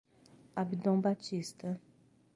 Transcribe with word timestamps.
Abdon 0.61 0.97
Batista 0.99 1.77